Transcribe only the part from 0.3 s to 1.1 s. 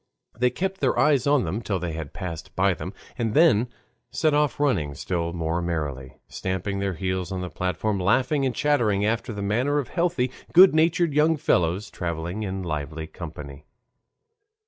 They kept their